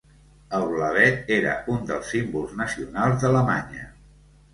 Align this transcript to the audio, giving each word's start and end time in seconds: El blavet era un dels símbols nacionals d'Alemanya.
El 0.59 0.63
blavet 0.69 1.29
era 1.35 1.51
un 1.73 1.83
dels 1.89 2.09
símbols 2.13 2.55
nacionals 2.63 3.21
d'Alemanya. 3.25 3.85